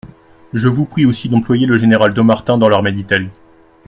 Je 0.51 0.67
vous 0.67 0.85
prie 0.85 1.05
aussi 1.05 1.29
d'employer 1.29 1.67
le 1.67 1.77
général 1.77 2.15
Dommartin 2.15 2.57
dans 2.57 2.69
l'armée 2.69 2.91
d'Italie. 2.91 3.29